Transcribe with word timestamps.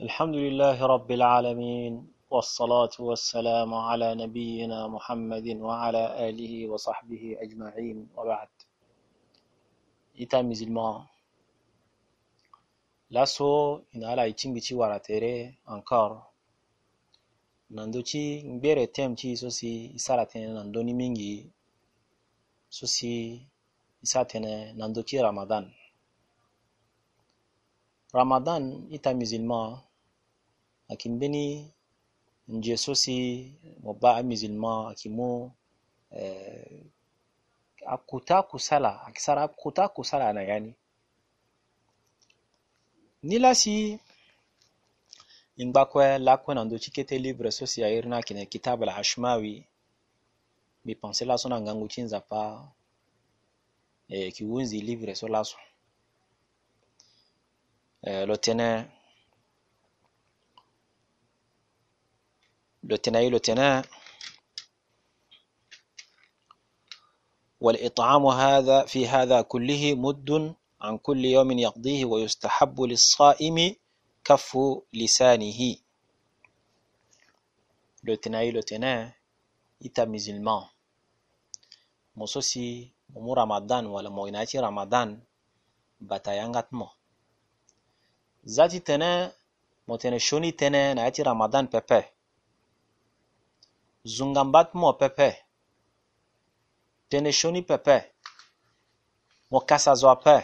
الحمد 0.00 0.36
لله 0.46 0.78
رب 0.94 1.10
العالمين 1.12 1.92
والصلاة 2.32 2.94
والسلام 3.08 3.70
على 3.88 4.08
نبينا 4.22 4.88
محمد 4.88 5.46
وعلى 5.60 6.04
آله 6.28 6.54
وصحبه 6.72 7.24
أجمعين. 7.44 7.98
وبعد. 8.16 8.48
إتام 10.22 10.48
زلما 10.56 11.04
لاسو 13.12 13.80
إن 13.94 14.00
على 14.04 14.22
إتيم 14.28 14.56
بتي 14.56 14.72
وراتيري 14.80 15.36
أنكار. 15.68 16.10
نندوتي 17.76 18.24
نبير 18.48 18.82
إتيم 18.82 19.14
تي 19.20 19.36
سوسي 19.36 19.92
إسالتين 20.00 20.54
نندوني 20.56 20.92
مينجي. 20.96 21.50
سوسي 22.70 23.44
إساتين 24.04 24.44
نندوتي 24.80 25.20
رمضان. 25.20 25.64
رمضان 28.16 28.62
إتام 28.96 29.24
زلما 29.24 29.89
akin 30.92 31.18
beni 31.20 31.44
nje 32.48 32.74
sosi 32.84 33.16
mo 33.82 33.92
ba 34.00 34.10
a 34.18 34.22
musulman 34.28 34.90
akimu 34.92 35.30
eh, 36.10 36.82
akuta 37.94 38.36
kusala 38.50 38.90
akisara 39.06 39.42
akuta 39.42 39.88
kusala 39.88 40.32
na 40.32 40.42
yani. 40.42 40.72
Nilasi 43.22 43.98
ingbakwe 45.56 46.18
lakwe 46.18 46.54
na 46.54 46.64
ndochi 46.64 46.90
kete 46.90 47.18
libre 47.18 47.50
sosi 47.50 47.80
ya 47.80 47.88
irna 47.90 48.22
kine 48.22 48.46
kitabu 48.46 48.84
la 48.84 48.96
ashmawi 48.96 49.64
mi 50.84 50.94
pense 50.94 51.24
laso 51.24 51.48
na 51.48 51.60
ngangu 51.60 51.88
chinza 51.88 52.20
pa 52.20 52.68
eh, 54.08 54.32
kiwunzi 54.34 54.80
libre 54.80 55.14
so 55.14 55.28
laso. 55.28 55.56
Eh, 58.02 58.26
lo 58.28 58.36
tene 58.36 58.68
لوتناي 62.84 63.28
لوتنا 63.30 63.84
والإطعام 67.60 68.26
هذا 68.26 68.84
في 68.84 69.08
هذا 69.08 69.42
كله 69.42 69.94
مد 69.94 70.54
عن 70.80 70.98
كل 70.98 71.24
يوم 71.24 71.50
يقضيه 71.52 72.04
ويستحب 72.04 72.80
للصائم 72.80 73.76
كف 74.24 74.58
لسانه. 74.92 75.76
لوتناي 78.04 78.50
لوتنا 78.50 79.12
إتا 79.86 80.04
مزلمان. 80.04 80.64
موسوسي 82.16 82.92
مو 83.10 83.34
رمضان 83.34 83.86
ولا 83.86 84.08
مويناتي 84.08 84.58
رمضان. 84.58 85.20
باتا 86.00 86.32
يانغات 86.32 86.74
مو. 86.74 86.88
ذاتي 88.48 88.78
تنا 88.80 89.32
Zuŋgam 94.14 94.48
ɓát 94.54 94.68
mɔɔ 94.80 94.92
pepe. 95.00 95.28
Tɛ 97.08 97.16
nɛ 97.22 97.30
shóní 97.38 97.60
pɛpɛ̄, 97.68 98.00
mɔ 99.50 99.58
kásá 99.68 99.92
zɔ́ 100.00 100.10
apɛ́. 100.16 100.38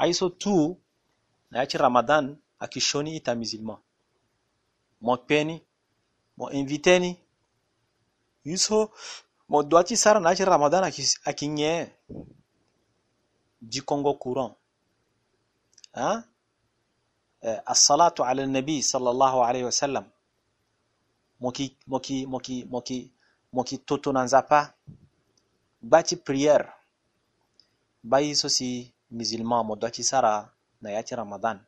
Á 0.00 0.02
ramadan 0.10 0.26
túu 0.40 0.62
nɛ 1.50 1.56
á 1.62 1.66
tí 1.70 1.76
ramadân 1.84 2.24
á 2.62 2.66
ki 2.72 2.80
shóní 2.88 3.10
mo 3.16 3.20
tamizilma, 3.26 3.74
mɔ 5.04 5.12
kpɛ́ní, 5.24 5.56
mɔ 6.38 6.44
invitɛ́ní, 6.58 7.10
yísō 8.48 8.78
mɔ 9.50 9.58
dwǎ 9.68 9.80
tí 9.86 9.94
sára 10.02 10.18
nɛ 10.20 10.28
á 10.32 10.34
tí 10.38 10.44
ramadân 10.44 10.84
a 11.28 11.32
ki 11.38 11.46
ala 18.30 18.42
nabi 18.46 18.82
sallallahu 18.90 19.38
alayhi 19.48 19.64
wa 19.64 19.72
sallam 19.82 20.06
moki 21.40 21.76
ti 26.08 26.16
priere 26.16 26.68
ba 28.10 28.18
ye 28.24 28.32
so 28.40 28.48
si 28.48 28.68
musulman 29.16 29.66
mo 29.66 29.74
doit 29.80 29.94
ti 29.96 30.02
sara 30.10 30.34
na 30.82 30.88
ya 30.94 31.02
ti 31.06 31.12
ramadan 31.20 31.58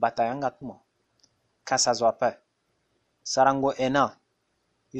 batayanga 0.00 0.48
tumo 0.56 0.76
kasazwa 1.68 2.08
ape 2.12 2.30
sarango 3.32 3.70
ena 3.86 4.04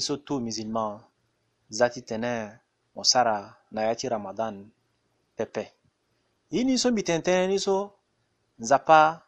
so 0.00 0.16
tu 0.26 0.34
musulman 0.40 1.00
za 1.68 1.86
ti 1.92 2.00
tene 2.02 2.34
mo 2.94 3.02
sara 3.02 3.54
na 3.70 3.90
ya 3.90 3.94
ti 3.94 4.06
ramadan 4.08 4.70
pepe. 5.36 5.64
Ye 6.50 6.62
ni 6.64 6.78
so 6.78 6.90
mbi 6.90 7.02
tene 7.02 7.22
tënë 7.26 7.46
ni 7.50 7.58
so 7.58 7.90
nzapa 8.58 9.22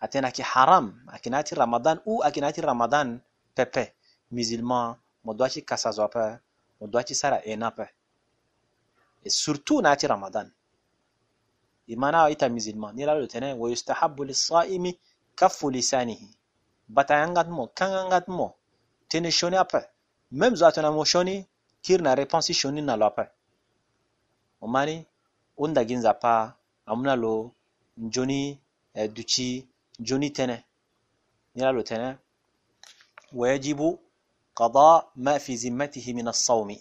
atene 0.00 0.26
ayeke 0.26 0.42
haram 0.42 0.86
ayeke 1.12 1.28
na 1.30 1.40
ya 1.40 1.48
ti 1.48 1.54
ramadan 1.54 2.00
u 2.08 2.24
ti 2.52 2.60
ramadan 2.60 3.20
pepe. 3.56 3.84
Musulman 4.32 4.96
mo 5.24 5.34
doit 5.34 5.50
ci 5.52 5.62
kasazo 5.62 6.08
pe 6.08 6.24
mo 6.80 6.86
doit 6.88 7.04
ci 7.06 7.14
sara 7.14 7.38
ena 7.44 7.70
pe. 7.70 7.84
Et 9.24 9.30
surtout 9.30 9.80
na 9.80 9.96
ci 9.96 10.06
ramadan. 10.06 10.48
Imana 11.86 12.30
ita 12.30 12.48
musulman 12.48 12.94
ni 12.94 13.04
la 13.04 13.14
lo 13.14 13.26
tene 13.26 13.52
wa 13.52 13.68
yustahabbu 13.68 14.24
lis-sa'imi 14.24 14.98
kaffu 15.36 15.70
lisanihi. 15.70 16.28
Batayangat 16.88 17.48
mo 17.48 17.68
kangangat 17.68 18.26
mo 18.28 18.56
tene 19.08 19.30
shoni 19.30 19.56
ape. 19.56 19.80
Même 20.32 20.56
zo 20.56 20.66
atona 20.66 20.90
mo 20.90 21.04
shoni 21.04 21.46
kir 21.82 22.00
na 22.02 22.14
réponse 22.14 22.52
shoni 22.52 22.82
na 22.82 22.96
lo 22.96 23.06
ape. 23.06 23.24
O 24.60 24.66
mani 24.66 25.06
unda 25.56 25.84
ginza 25.84 26.14
pa 26.14 26.56
amuna 26.86 27.14
lo 27.16 27.52
njoni 27.96 28.58
eh, 28.94 29.08
duchi 29.12 29.68
njoni 30.00 30.30
tene. 30.32 30.64
Ni 31.54 31.62
la 31.62 31.72
lo 31.72 31.82
tene 31.82 32.16
wajibu 33.32 33.98
قضاء 34.56 35.12
ما 35.16 35.38
في 35.38 35.54
ذمته 35.54 36.12
من 36.12 36.28
الصوم. 36.28 36.76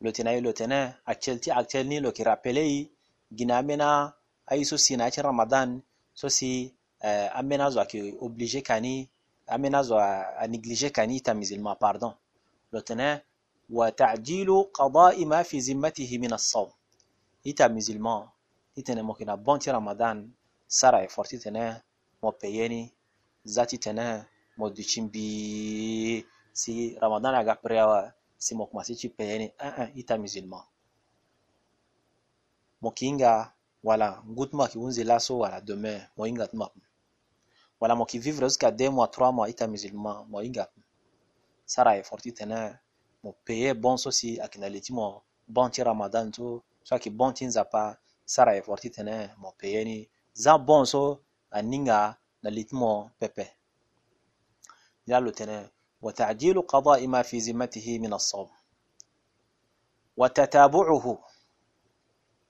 لوتنا 0.00 0.40
لوتنا 0.40 0.98
أكلتي 1.08 1.52
أكلني 1.52 2.00
لو 2.00 2.12
كي 2.12 2.22
رابيلي 2.22 2.90
جنامنا 3.32 4.12
أي 4.52 4.64
سو 4.64 4.76
سينا 4.76 5.10
رمضان 5.18 5.80
سو 6.14 6.28
سي 6.28 6.74
امنا 7.04 7.68
زو 7.70 7.84
كي 7.84 8.18
أوبليجي 8.22 8.60
كاني 8.60 9.08
امنا 9.52 9.82
زو 9.82 9.98
نيجليجي 10.42 10.90
كاني 10.90 11.20
تا 11.20 11.32
ميزلما 11.32 11.76
باردون 11.80 12.14
لوتنا 12.72 13.22
وتعجيل 13.70 14.62
قضاء 14.74 15.24
ما 15.24 15.42
في 15.42 15.58
ذمته 15.58 16.18
من 16.18 16.32
الصوم. 16.32 16.70
إتا 17.46 17.68
ميزلمان 17.68 18.26
إتنا 18.78 19.02
ممكن 19.02 19.36
بونتي 19.36 19.70
رمضان 19.70 20.30
سارة 20.68 21.06
فورتي 21.06 21.38
تنا 21.38 21.82
مو 22.22 22.30
بيني 22.42 22.90
ذاتي 23.46 23.76
تنا 23.76 24.26
mo 24.58 24.68
duchimbi 24.68 26.24
si 26.52 26.72
ramadan 27.02 27.34
aga 27.34 27.54
preawa 27.64 27.98
si 28.44 28.52
mo 28.58 28.64
kuma 28.68 28.82
si 28.84 28.94
ci 29.00 29.08
peyeni 29.08 29.46
aa 29.66 29.84
ita 30.00 30.14
musulman. 30.22 30.64
Mo 32.82 32.90
kinga 32.98 33.32
wala 33.82 34.08
ngutuma 34.30 34.68
ki 34.70 34.76
wunzi 34.78 35.02
laso 35.04 35.38
wala 35.42 35.58
demain 35.60 36.00
mo 36.16 36.22
inga 36.30 36.46
tuma 36.50 36.66
wala 37.80 37.94
mo 37.98 38.04
ki 38.10 38.18
vivre 38.18 38.46
jusqu'à 38.46 38.70
deux 38.70 38.90
mois 38.90 39.08
trois 39.14 39.32
mois 39.32 39.48
ita 39.52 39.66
musulman 39.66 40.26
mo 40.30 40.38
inga 40.48 40.64
sara 41.66 41.96
e 41.98 42.02
forti 42.02 42.30
tene 42.38 42.60
mo 43.22 43.30
peye 43.46 43.74
bon 43.74 43.96
so 44.02 44.10
si 44.10 44.28
akina 44.44 44.68
leti 44.74 44.92
mo 44.92 45.22
bon 45.54 45.70
ti 45.70 45.80
ramadan 45.82 46.30
to 46.36 46.62
so 46.86 46.90
ayeke 46.94 47.10
bon 47.18 47.32
ti 47.36 47.44
nzapa 47.46 47.82
sara 48.34 48.52
e 48.58 48.62
forti 48.66 48.88
tënë 48.96 49.16
mo 49.42 49.48
peye 49.60 49.80
ni 49.88 49.96
za 50.44 50.52
bon 50.58 50.84
so 50.92 51.02
aninga 51.58 51.98
na 52.42 52.48
li 52.56 52.62
ti 52.68 52.74
mo 52.74 53.10
pepe. 53.20 53.46
Ni 55.06 55.10
ala 55.14 55.24
lo 55.26 55.30
tënë 55.38 55.58
وتعجيل 56.02 56.62
قضاء 56.62 57.06
ما 57.06 57.22
في 57.22 57.38
ذمته 57.38 57.98
من 57.98 58.12
الصوم 58.12 58.48
وتتابعه 60.16 61.18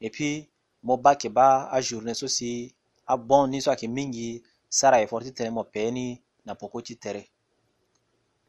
epi 0.02 0.50
mo 0.82 0.96
ba 0.98 1.14
ke 1.14 1.28
ba 1.30 1.70
a 1.70 1.78
journée 1.80 2.14
so 2.14 2.26
si 2.26 2.74
a 3.06 3.14
bon 3.16 3.46
ni 3.46 3.62
so 3.62 3.70
ayeke 3.70 3.86
mingi 3.86 4.42
sara 4.68 4.98
e 4.98 5.06
fort 5.06 5.22
ti 5.24 5.32
tene 5.36 5.50
mo 5.54 5.62
peni 5.75 6.19
na 6.46 6.52
poko 6.58 6.82
ti 6.82 6.94
tere 6.99 7.22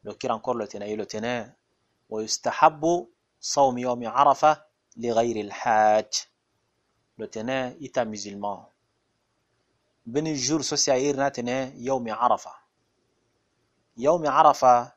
lo 0.04 0.10
kiri 0.18 0.32
encore 0.34 0.58
lo 0.58 0.66
tene 0.66 0.84
ye 0.90 0.96
lo 0.96 1.06
tene 1.06 1.34
ويستحب 2.10 3.06
صوم 3.40 3.78
يوم 3.78 4.08
عرفة 4.08 4.62
لغير 4.96 5.36
الحاج 5.46 6.12
tene 7.30 7.76
ita 7.80 8.04
musulman 8.04 8.66
beni 10.06 10.34
jour 10.36 10.62
so 10.64 10.76
si 10.76 10.90
a 10.90 10.96
iri 10.98 11.18
na 11.18 11.30
tene 11.30 11.72
يوم 13.96 14.26
عرفة 14.26 14.93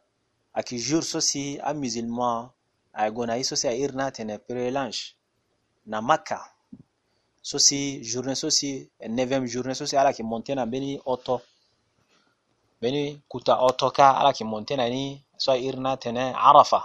arafa 0.57 0.65
aki 0.65 0.77
jour 0.79 1.03
so 1.03 1.21
si 1.21 1.59
a 1.61 1.73
musulman 1.73 2.49
ayego 2.93 3.25
na 3.25 3.35
ye 3.35 3.43
so 3.43 3.55
si 3.55 3.67
airi 3.67 3.93
na 3.95 4.11
tene 4.11 4.37
pèlerinage 4.37 5.13
na 5.85 6.01
makka 6.01 6.39
so 7.41 7.59
si 7.59 8.03
journée 8.03 8.35
so 8.35 8.49
si 8.49 8.89
neuvième 9.07 9.45
journée 9.45 9.75
so 9.75 9.85
si 9.85 9.95
ala 9.95 10.09
yeke 10.09 10.23
monte 10.23 10.49
na 10.55 10.65
mbeni 10.65 10.99
oto 11.05 11.41
mbeni 12.79 13.21
kuta 13.29 13.61
oto 13.61 13.91
ka 13.91 14.17
ala 14.19 14.29
yeke 14.29 14.43
monte 14.43 14.75
na 14.75 14.89
ni 14.89 15.23
so 15.37 15.51
airi 15.51 15.79
na 15.79 15.97
tene 15.97 16.33
arafa. 16.33 16.81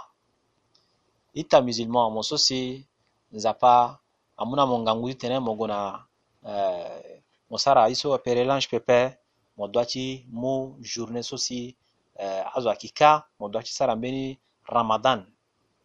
I 1.35 1.43
ta 1.43 1.61
musulman 1.61 2.13
mo 2.13 2.21
so 2.21 2.37
si 2.37 2.85
nzapa 3.31 3.99
amû 4.37 4.55
na 4.55 4.65
mo 4.65 4.77
ngangu 4.77 5.09
ti 5.09 5.15
tene 5.15 5.39
mo 5.39 5.55
gue 5.55 5.67
na 5.67 6.05
eh, 6.45 7.21
mo 7.49 7.57
sara 7.57 7.89
ye 7.89 7.95
so 7.95 8.17
pèlerinage 8.17 8.69
pepe 8.69 9.17
mo 9.57 9.67
dua 9.67 9.85
ci 9.85 10.25
mu 10.29 10.77
journée 10.81 11.23
so 11.23 11.37
si 11.37 11.75
Eh, 12.15 12.43
hazo 12.53 12.73
kika 12.75 13.23
mo 13.39 13.49
do 13.49 13.61
ci 13.61 13.73
sara 13.73 13.95
mbeni 13.95 14.39
ramadan. 14.65 15.25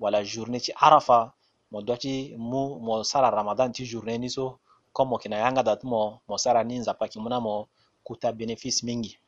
Wala 0.00 0.22
journée 0.24 0.60
ci 0.60 0.72
arafa 0.76 1.32
mo 1.70 1.80
do 1.82 1.96
ci 1.96 2.34
mu 2.36 2.78
mo 2.80 3.02
sara 3.04 3.30
ramadan 3.30 3.72
ti 3.72 3.84
journée 3.84 4.18
ni 4.18 4.28
so 4.30 4.58
comme 4.92 5.10
mo 5.10 5.18
kina 5.18 5.36
yanga 5.36 5.62
dat 5.62 5.82
mo 5.84 6.20
mo 6.28 6.36
sara 6.38 6.64
ni 6.64 6.78
nzapa 6.78 7.08
kimuna 7.08 7.40
mo 7.40 7.68
kuta 8.04 8.32
bénéfice 8.32 8.82
mingi. 8.84 9.18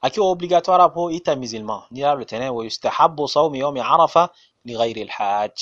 Akiwa 0.00 0.26
obligatoire 0.30 0.82
apo 0.82 1.10
ita 1.10 1.36
musulman 1.36 1.82
ni 1.90 2.00
lalo 2.00 2.24
tena 2.24 2.52
wa 2.52 2.64
yustahabu 2.64 3.28
saumu 3.28 3.56
yaumi 3.56 3.80
arafa 3.80 4.30
lighairi 4.64 5.04
lhaj 5.04 5.52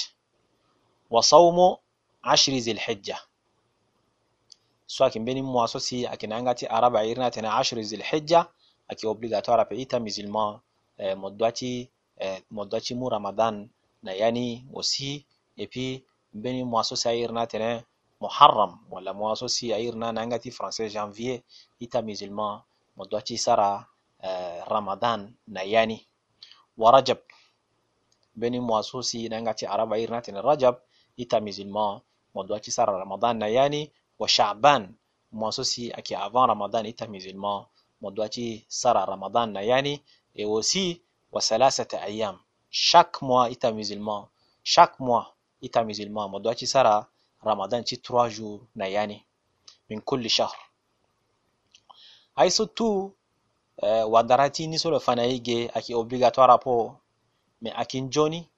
wa 1.10 1.22
saumu 1.22 1.78
ashri 2.22 2.60
zilhijja. 2.60 3.18
So 4.86 5.04
akimbeni 5.04 5.42
mwaso 5.42 5.80
si 5.80 6.06
akinanga 6.06 6.54
ti 6.54 6.66
araba 6.66 7.04
irina 7.04 7.30
tena 7.30 7.56
ashri 7.56 7.84
zilhijja 7.84 8.46
aki 8.90 9.04
obligatoire 9.12 9.64
pe 9.68 9.74
ita 9.84 9.96
musulman 10.06 10.50
eh, 11.02 11.14
mo 11.20 11.28
doati 11.30 11.72
eh, 12.24 12.38
mo 12.54 12.62
mu 13.00 13.06
ramadan 13.14 13.54
na 14.04 14.12
yani 14.20 14.46
aussi 14.74 15.24
et 15.56 15.66
puis 15.72 16.04
mbeni 16.34 16.60
mo 16.64 16.82
so 16.82 16.94
si 16.96 17.08
irna 17.24 17.46
tene 17.46 17.70
muharram 18.20 18.72
wala 18.92 19.10
mo 19.18 19.34
so 19.40 19.46
si 19.48 19.66
irna 19.86 20.08
nanga 20.12 20.38
ti 20.38 20.50
français 20.50 20.88
janvier 20.94 21.38
ita 21.84 21.98
musulman 22.02 22.54
mo 22.96 23.02
doati 23.10 23.36
sara 23.38 23.70
ramadan 24.72 25.20
na 25.54 25.62
yani 25.62 25.98
wa 26.76 26.90
rajab 26.92 27.18
beni 28.36 28.60
mwasusi 28.60 29.28
na 29.28 29.42
ngati 29.42 29.66
araba 29.66 29.98
irna 29.98 30.20
tin 30.20 30.36
rajab 30.36 30.76
ita 31.16 31.40
musulman 31.40 32.00
mo 32.34 32.44
do 32.44 32.58
ci 32.60 32.70
sara 32.70 32.92
ramadan 32.98 33.38
na 33.40 33.48
yani 33.48 33.88
wa 34.20 34.28
sha'ban 34.28 34.92
mwasusi 35.32 35.92
aki 35.92 36.14
avant 36.14 36.48
ramadan 36.52 36.84
ita 36.86 37.06
musulman 37.08 37.64
муддати 38.02 38.66
сара 38.68 39.06
рамаданна 39.06 39.60
яъне 39.76 39.94
эвоси 40.42 41.02
ва 41.32 41.40
саласата 41.40 41.96
айям. 42.08 42.36
Шак 42.70 43.22
моа 43.22 43.44
ита 43.54 43.72
мизилма 43.72 44.28
шак 44.64 44.92
моа 45.00 45.22
ита 45.66 45.80
мизилма 45.84 46.28
муддати 46.28 46.66
сара 46.66 47.06
рамаданчи 47.46 47.96
труа 48.04 48.30
жур 48.30 48.58
на 48.74 48.86
яъне 49.00 49.18
мин 49.88 50.00
кулли 50.08 50.28
шаҳр. 50.28 50.60
Айсо 52.42 52.66
ту 52.66 52.88
wadarati 53.82 54.66
ni 54.66 54.78
solo 54.78 54.98
fanayige 55.00 55.70
aki 55.74 55.92
obligatoire 55.94 56.58
po 56.58 56.74
mais 57.60 57.74
akin 57.76 58.10
joni 58.10 58.48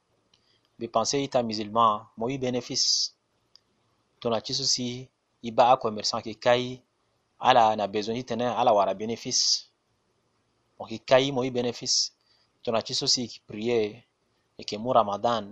dépenser 0.79 1.23
ita 1.23 1.43
musulman 1.43 2.07
moi 2.17 2.39
bénéfice 2.39 3.15
ton 4.21 4.33
atisu 4.33 4.65
si 4.65 5.09
iba 5.43 5.71
a 5.73 5.77
commerçant 5.77 6.23
ke 6.23 6.35
kai 6.45 6.83
ala 7.39 7.77
na 7.77 7.87
besoin 7.87 8.17
ti 8.17 8.25
tene 8.25 8.47
ala 8.47 8.73
wara 8.73 8.95
bénéfice. 8.95 9.67
Mo 10.79 10.87
yeke 10.91 11.05
ka 11.05 11.17
ye 11.19 11.33
mo 11.33 11.43
ye 11.45 11.51
bénéfice. 11.51 12.11
To 12.63 12.73
na 12.73 12.83
ti 12.83 12.95
so 12.95 13.07
si 13.07 13.23
yeke 13.23 13.41
prie 13.47 14.05
yeke 14.59 14.77
mu 14.79 14.93
ramadan 14.93 15.45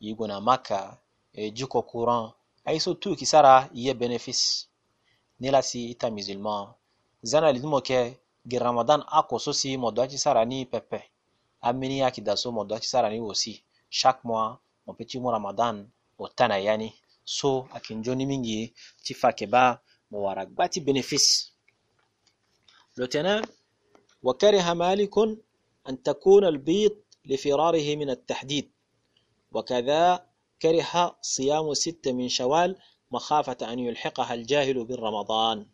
ye 0.00 0.14
gue 0.14 0.26
na 0.26 0.40
maka 0.40 0.98
e 1.32 1.50
duko 1.50 1.82
courant 1.82 2.34
aye 2.66 2.78
so 2.80 2.94
tu 2.94 3.10
yeke 3.10 3.26
sara 3.26 3.68
ye 3.72 3.94
bénéfice. 3.94 4.66
Ni 5.40 5.50
la 5.50 5.62
si 5.62 5.90
i 5.90 5.94
ta 5.94 6.10
musulman. 6.10 6.74
Za 7.22 7.40
na 7.40 7.52
li 7.52 7.60
ti 7.60 7.66
mo 7.66 7.78
yeke 7.78 8.18
gi 8.48 8.58
ramadan 8.58 9.00
oko 9.18 9.38
so 9.38 9.52
si 9.52 9.76
mo 9.76 9.90
doit 9.90 10.08
ti 10.10 10.18
sara 10.18 10.44
ni 10.44 10.66
pepe. 10.66 11.00
Ambeni 11.62 12.02
ayeke 12.02 12.20
da 12.22 12.36
so 12.36 12.50
mo 12.52 12.64
doit 12.64 12.80
ti 12.80 12.88
sara 12.88 13.08
ni 13.10 13.18
aussi 13.20 13.62
chaque 13.90 14.24
mois 14.24 14.58
mo 14.86 14.92
peut 14.94 15.06
ti 15.06 15.18
mu 15.20 15.30
ramadan 15.30 15.86
o 16.18 16.28
ta 16.28 16.48
na 16.48 16.58
ya 16.58 16.76
ni 16.76 16.92
so 17.24 17.68
ayeke 17.72 17.94
nzoni 17.94 18.26
mingi 18.26 18.72
ti 19.04 19.14
fa 19.14 19.28
yeke 19.28 19.46
ba 19.46 19.80
مبارك. 20.10 20.48
باتي 20.48 20.80
بنفس 20.80 21.52
لوتنا 22.96 23.42
وكره 24.22 24.72
مالك 24.72 25.18
أن 25.88 26.02
تكون 26.02 26.44
البيض 26.44 26.96
لفراره 27.24 27.96
من 27.96 28.10
التحديد. 28.10 28.70
وكذا 29.52 30.26
كره 30.62 31.16
صيام 31.22 31.74
ستة 31.74 32.12
من 32.12 32.28
شوال 32.28 32.76
مخافة 33.10 33.72
أن 33.72 33.78
يلحقها 33.78 34.34
الجاهل 34.34 34.84
بالرمضان. 34.84 35.66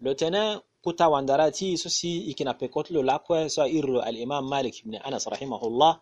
لوتنا 0.00 0.62
كتا 0.86 1.06
واندراتي 1.06 1.76
سوسي 1.76 2.30
إكنا 2.30 2.52
بكتلو 2.52 3.02
لاكوة 3.02 3.48
سائر 3.48 4.08
الإمام 4.08 4.50
مالك 4.50 4.74
بن 4.84 4.94
أنس 4.94 5.28
رحمه 5.28 5.66
الله. 5.66 6.00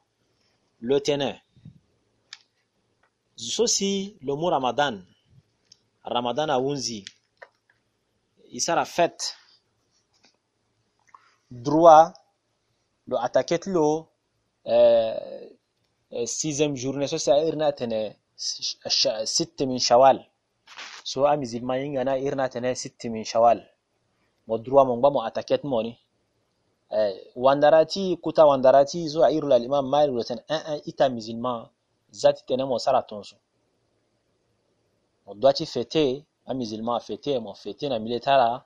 لوتنا 0.81 1.43
سوسي 3.37 4.17
لمو 4.23 4.49
رمضان. 4.49 5.05
Ramadan 6.15 6.51
awunzi 6.57 7.01
isara 8.59 8.85
fête 8.85 9.25
droit 11.51 12.13
lo 13.09 13.17
attaquet 13.27 13.63
lo 13.67 14.09
euh, 14.67 15.49
sixième 16.27 16.77
journée 16.77 17.07
so 17.07 17.19
sa 17.19 17.39
irna 17.45 17.73
tene 17.73 18.17
min 19.67 19.79
shawal. 19.79 20.19
So 21.05 21.27
a 21.27 21.37
musulman 21.37 21.79
yingana 21.81 22.19
irna 22.19 22.49
tene 22.49 22.75
sitte 22.75 23.07
min 23.11 23.25
shawal. 23.25 23.59
Mo 24.47 24.59
droit 24.59 24.85
mo 24.87 24.97
ngba 24.97 25.11
mo 25.11 25.21
attaquet 25.23 25.63
mo 25.65 25.83
ni. 25.83 25.99
Eh, 26.91 27.15
wandarati 27.37 28.17
kuta 28.23 28.47
wandarati 28.47 29.09
zo 29.09 29.23
a 29.23 29.31
irula 29.31 29.59
l'imam 29.59 29.87
malik 29.89 30.15
lo 30.15 30.23
ten 30.25 30.41
un 30.49 30.61
un 30.73 30.81
ita 30.87 31.09
musulman 31.09 31.69
zati 32.11 32.43
tene 32.47 32.65
mo 32.65 32.79
sara 32.79 33.03
tonso. 33.03 33.37
On 35.31 35.35
doit 35.35 35.53
y 35.61 35.67
fêter, 35.67 36.25
un 36.47 36.55
musulman 36.55 36.95
a 36.95 37.01
fêté, 37.01 37.39
mon 37.39 37.53
fêté, 37.53 37.87
un 37.87 38.63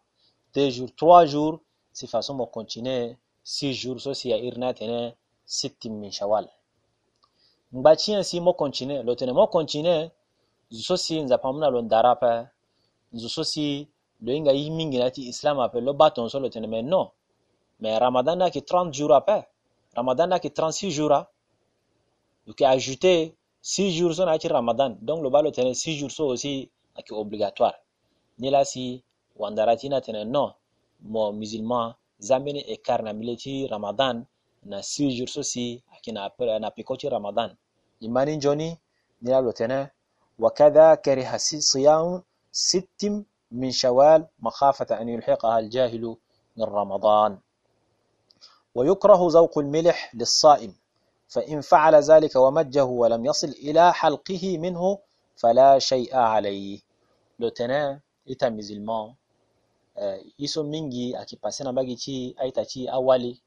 deux 0.54 0.70
jours, 0.70 0.88
trois 0.96 1.26
jours, 1.26 1.58
si 1.92 2.06
façon 2.06 2.34
mon 2.34 2.46
continuer, 2.46 3.16
six 3.42 3.74
jours, 3.74 4.00
ceci 4.00 4.28
ya 4.28 4.36
irna 4.36 4.72
tene, 4.72 5.16
sittim 5.44 5.94
min 5.98 6.12
shawal. 6.12 6.48
Mbati 7.72 8.14
ainsi 8.14 8.40
mon 8.40 8.52
continuer, 8.52 9.02
le 9.02 9.16
tene 9.16 9.32
mon 9.32 9.48
continuer, 9.48 10.10
ceci 10.70 11.20
nous 11.20 11.32
appelons 11.32 11.88
ceci 13.28 13.88
le 14.20 14.32
inga 14.32 14.52
yimingi 14.52 14.98
nati 14.98 15.22
islam 15.28 15.58
appelle 15.58 15.84
le 15.84 15.92
bâton 15.92 16.28
mais 16.68 16.82
non. 16.82 17.10
Mais 17.80 17.98
Ramadan 17.98 18.36
n'a 18.36 18.50
que 18.52 18.60
30 18.60 18.94
jours 18.94 19.12
après. 19.12 19.48
Ramadan 19.96 20.28
n'a 20.28 20.38
que 20.38 20.46
36 20.46 20.92
jours. 20.92 21.24
Donc, 22.46 22.62
ajouter 22.62 23.34
6 23.62 23.90
jours 23.96 24.16
so 24.16 24.24
na 24.24 24.36
ramadan 24.36 24.98
donc 25.00 25.22
lo 25.22 25.30
ba 25.30 25.42
lo 25.42 25.50
tene 25.50 25.74
6 25.74 25.98
jours 25.98 26.14
so 26.16 26.24
aussi 26.30 26.70
aki 26.98 27.14
obligatoire 27.14 27.78
ni 28.38 28.50
la 28.50 28.64
si 28.64 29.02
wandarati 29.36 29.88
na 29.88 30.00
tene 30.00 30.24
non 30.24 30.52
mo 31.00 31.32
musulman 31.32 31.94
zambeni 32.18 32.60
écart 32.74 33.02
na 33.04 33.12
ramadan 33.70 34.24
na 34.64 34.78
6 34.82 35.16
jours 35.16 35.32
so 35.32 35.42
si 35.42 35.82
aki 35.94 36.12
na, 36.12 36.30
na 36.60 36.70
piko 36.70 36.96
ti 36.96 37.08
ramadan 37.08 37.50
imani 38.00 38.36
njoni 38.36 38.68
ni 39.22 39.30
la 39.30 39.40
lo 39.40 39.52
tene 39.52 39.90
وكذا 40.38 40.94
كره 40.94 41.36
صيام 41.72 42.22
ست 42.52 43.02
من 43.52 43.70
شوال 43.70 44.26
مخافة 44.38 45.00
أن 45.00 45.08
يلحقها 45.08 45.58
الجاهل 45.58 46.16
من 46.56 46.64
رمضان 46.64 47.38
ويكره 48.74 49.28
ذوق 49.30 49.58
الملح 49.58 50.14
للصائم 50.14 50.74
فإن 51.31 51.61
فعل 51.61 51.95
ذلك 51.95 52.35
ومجه 52.35 52.85
ولم 52.85 53.25
يصل 53.25 53.47
إلى 53.47 53.93
حلقه 53.93 54.57
منه 54.57 54.97
فلا 55.35 55.79
شيء 55.79 56.15
عليه 56.15 56.79
لو 57.39 57.49
تنا 57.49 57.99
إتا 58.29 58.49
مزلمان 58.49 59.13
يسو 60.39 60.63
منجي 60.63 61.21
أكي 61.21 61.37
باسنا 61.43 61.71
باقي 61.71 61.95
تي 61.95 62.35
أيتا 62.41 62.63
تي 62.63 62.87
أولي 62.93 63.41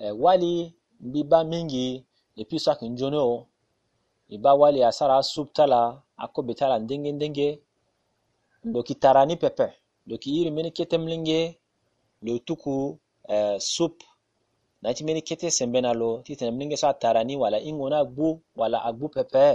wali 0.00 0.72
biba 1.00 1.44
mingi 1.44 2.04
epi 2.36 2.56
so 2.58 2.72
akin 2.72 2.96
joni 2.96 3.16
o 3.16 3.46
iba 4.28 4.54
wali 4.54 4.80
asara 4.84 5.22
subtala 5.22 6.02
ako 6.16 6.42
betala 6.42 6.78
ndenge 6.78 7.12
ndenge 7.12 7.48
lo 8.64 8.82
ki 8.82 8.94
tarani 8.94 9.36
pepe 9.36 9.68
lo 10.08 10.16
ki 10.18 10.40
iri 10.40 10.50
mini 10.50 10.70
kete 10.70 10.98
mlinge 10.98 11.58
lo 12.22 12.38
tuku 12.38 12.98
uh, 13.28 13.56
soup 13.58 14.00
na 14.85 14.93
ti 14.93 15.01
meni 15.03 15.21
kete 15.25 15.49
sembe 15.57 15.81
na 15.81 15.91
lo 16.01 16.21
ti 16.25 16.35
tene 16.37 16.77
so 16.77 16.87
a 16.87 16.93
tarani 17.01 17.33
wala 17.41 17.57
i 17.57 17.71
ŋona 17.79 17.99
gbu 18.13 18.27
wala 18.59 18.77
agbu 18.89 19.05
pepe. 19.15 19.45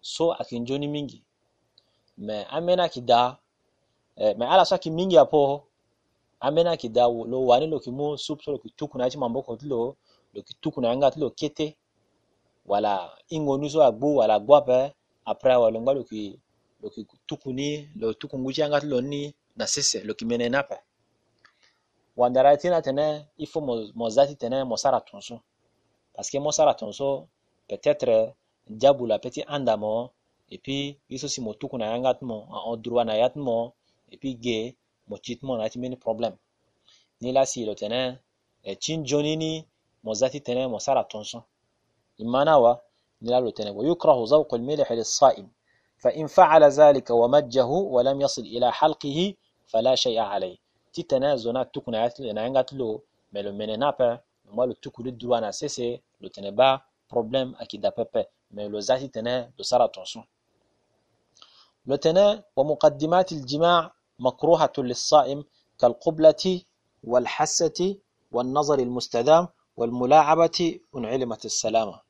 So 0.00 0.24
a 0.30 0.42
kin 0.48 0.62
mingi. 0.94 1.18
Me 2.26 2.36
a 2.48 2.60
mena 2.60 2.88
da 3.10 3.22
eh, 4.16 4.34
me 4.38 4.44
ala 4.46 4.64
so 4.64 4.76
a 4.76 4.90
mingi 4.98 5.16
apo 5.18 5.64
a 6.40 6.48
mena 6.54 6.76
da 6.96 7.04
lo 7.32 7.38
wani 7.48 7.66
lo 7.66 7.78
ki 7.80 7.90
mu 7.90 8.16
sup 8.24 8.38
so 8.42 8.52
lo 8.52 8.58
ki 8.58 8.70
tukuna 8.78 9.10
ti 9.10 9.18
mamboko 9.18 9.56
ti 9.56 9.66
lo 9.66 9.96
lo 10.34 10.40
ki 10.46 10.54
tukuna 10.62 10.88
yanga 10.90 11.10
ti 11.10 11.18
lo 11.20 11.30
kete. 11.30 11.66
Wala 12.70 12.92
i 13.30 13.36
ŋonu 13.38 13.66
so 13.72 13.80
agbu 13.82 14.08
wala 14.18 14.34
a 14.34 14.40
gbu 14.44 14.52
ape 14.60 14.78
apres 15.30 15.58
wa 15.62 15.70
lo 15.74 15.78
ŋgba 15.80 15.92
lo 15.98 16.02
ki 16.10 16.22
lo 16.82 16.86
ki 16.94 17.00
tukuni 17.28 17.68
lo 18.00 18.06
tukungu 18.20 18.52
ti 18.54 18.60
yanga 18.60 18.80
ti 18.82 18.86
lo 18.86 19.00
ni 19.00 19.22
na 19.58 19.66
sese 19.66 19.98
lo 20.06 20.14
ki 20.18 20.24
mene 20.24 20.46
ti 22.60 22.68
na 22.68 22.80
tene 22.86 23.06
il 23.38 23.46
faut 23.46 23.60
mo, 23.60 23.74
mo 23.94 24.06
zati 24.16 24.34
tene 24.36 24.64
mo 24.64 24.76
sara 24.76 25.00
tonso 25.00 25.36
parce 26.14 26.30
que 26.30 26.38
mo 26.38 26.50
sara 26.50 26.74
tonso 26.74 27.28
peut-être 27.68 28.34
diabu 28.68 29.06
la 29.06 29.18
peti 29.18 29.40
anda 29.46 29.76
mo 29.76 30.10
et 30.52 30.58
puis 30.58 30.98
iso 31.08 31.26
si 31.28 31.40
mo 31.40 31.54
tuku 31.54 31.76
na 31.78 31.86
yanga 31.92 32.14
ti 32.18 32.24
mo 32.24 32.46
en 32.68 32.76
droit 32.76 33.04
na 33.04 33.14
ya 33.16 33.28
ti 33.30 33.38
mo 33.38 33.74
et 34.12 34.16
puis 34.20 34.38
ge 34.44 34.58
mo 35.08 35.16
chitmo 35.24 35.56
na 35.56 35.68
many 35.76 35.96
problem 35.96 36.34
ni 37.20 37.32
la 37.32 37.44
si 37.46 37.64
lo 37.64 37.74
tene 37.74 38.00
e 38.62 38.76
chin 38.82 39.04
jonini 39.08 39.52
mo 40.04 40.12
zati 40.20 40.40
tene 40.46 40.62
mo 40.72 40.78
sara 40.78 41.02
tonson 41.04 41.42
imana 42.18 42.52
wa 42.62 42.72
ni 43.22 43.30
lo 43.44 43.50
tene 43.56 43.70
wa 43.76 43.82
yukrahu 43.84 44.22
zawq 44.32 44.50
al-milh 44.56 44.84
lis-sa'im 44.98 45.48
فإن 46.04 46.26
فعل 46.26 46.64
ذلك 46.64 47.10
ومجه 47.10 47.66
ولم 47.66 48.20
يصل 48.20 48.42
إلى 48.42 48.72
حلقه 48.72 49.34
فلا 49.66 49.94
شيء 49.94 50.18
عليه 50.18 50.63
titana 50.94 51.28
zona 51.42 51.60
tukuna 51.72 51.98
yatlo 52.04 52.32
na 52.36 52.40
yanga 52.44 52.62
tlo 52.68 52.88
melo 53.32 53.50
menenapa 53.58 54.08
mo 54.54 54.62
lo 54.68 54.74
tukulu 54.82 55.10
duwana 55.20 55.48
sese 55.60 55.86
lo 56.20 56.28
tene 56.34 56.50
ba 56.58 56.68
problem 57.10 57.48
akida 57.62 57.90
pepe 57.98 58.22
mais 58.54 58.68
lo 58.72 58.78
zati 58.88 59.08
tene 59.14 59.34
lo 59.56 59.62
sara 59.70 59.86
tonson 59.94 60.24
lo 61.88 61.94
tene 62.04 62.24
muqaddimat 62.70 63.28
al-jima' 63.36 63.80
مكروهة 64.18 64.72
للصائم 64.78 65.44
كالقبلة 65.80 66.44
والحسة 67.04 67.78
والنظر 68.32 68.78
المستدام 68.78 69.48
والملاعبة 69.76 70.58
إن 70.96 71.04
علمت 71.04 71.44
السلامة 71.44 72.00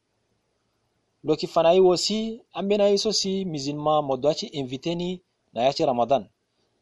loki 1.25 1.47
fana 1.47 1.73
yi 1.73 1.81
wosi 1.81 2.43
an 2.53 2.69
bena 2.69 2.89
yi 2.89 2.99
so 2.99 3.11
si 3.13 3.45
musulman 3.45 4.05
mo 4.05 4.17
doit 4.17 4.35
ci 4.35 4.47
invité 4.61 4.95
ni 4.95 5.23
na 5.55 5.63
ya 5.65 5.73
ci 5.73 5.83
ramadan 5.85 6.23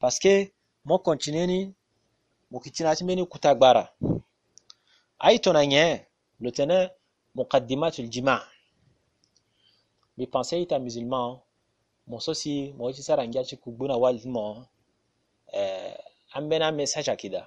parce 0.01 0.19
que 0.19 0.51
mo 0.85 0.99
continue 0.99 1.47
ni 1.47 1.61
mukikinakimeni 2.53 3.23
kutagbara 3.33 3.85
lo 6.43 6.51
tene 6.57 6.79
muqaddimatul 7.37 8.09
jima. 8.13 8.37
Mi 10.17 10.25
pensé 10.33 10.55
ita 10.65 10.77
musulman 10.85 11.29
mo 12.11 12.17
sosi 12.27 12.55
mo 12.77 12.93
ti 12.93 13.03
sara 13.07 13.23
ngiachi 13.27 13.57
kugbuna 13.63 13.95
walimo 14.03 14.67
eh, 15.59 15.97
ambena 16.37 16.67
message 16.79 17.09
akida. 17.15 17.43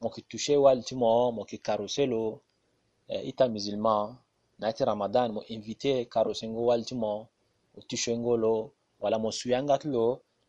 Mo 0.00 0.08
mo 1.00 1.12
moki 1.36 1.58
karuselo 1.66 2.40
eh, 3.08 3.22
ita 3.30 3.44
musulman. 3.48 4.16
Na 4.58 4.72
ti 4.72 4.84
ramadan 4.84 5.32
mo 5.34 5.40
invité 5.54 5.92
karusengo 6.12 6.60
o 6.66 7.28
otushengo 7.78 8.36
lo 8.36 8.72
wala 9.00 9.18
mo 9.18 9.30
suyanga 9.38 9.78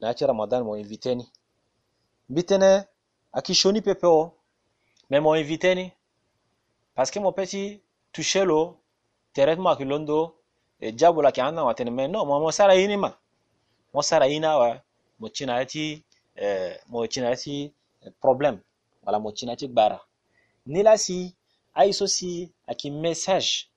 ya 0.10 0.14
ti 0.18 0.26
ramadan 0.26 0.64
mo 0.64 0.74
inviteni 0.78 1.26
bitene 2.30 2.72
akishoni 3.38 3.82
pepeo 3.82 4.32
memo 5.10 5.38
inviteni 5.38 5.92
paske 6.96 7.20
mo 7.20 7.32
peti 7.32 7.82
tushelo 8.14 8.60
teret 9.34 9.60
mo 9.60 9.70
akilondo 9.70 10.36
e 10.80 10.92
jabo 10.92 11.22
la 11.22 11.32
kiana 11.32 11.64
wa 11.64 11.74
tene 11.74 12.08
no 12.08 12.26
mo 12.26 12.40
mo 12.40 12.52
sara 12.52 12.76
ini 12.76 12.98
ma. 12.98 13.12
Mo 13.94 14.02
sara 14.02 14.28
ina 14.28 14.58
wa 14.58 14.82
mo 15.20 15.30
china 15.30 15.66
ti 15.66 16.04
eh, 16.36 16.80
mo 16.90 17.08
china 17.08 17.36
ti 17.36 17.72
euh, 18.04 18.12
problem 18.22 18.60
wala 19.04 19.20
mo 19.20 19.32
china 19.32 19.56
ti 19.56 19.68
gbara 19.68 20.00
nila 20.66 20.98
si 20.98 21.36
aiso 21.74 22.08
si 22.08 22.52
aki 22.68 22.92
message. 22.92 23.68